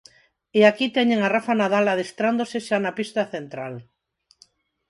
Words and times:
E 0.59 0.61
aquí 0.69 0.87
teñen 0.97 1.19
a 1.21 1.31
Rafa 1.35 1.53
Nadal 1.59 1.85
adestrándose 1.89 2.57
xa 2.67 2.77
na 2.81 2.95
pista 2.99 3.21
central. 3.33 3.73